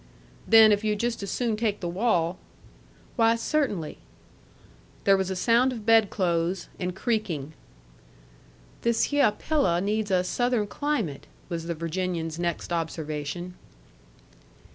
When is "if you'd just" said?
0.71-1.21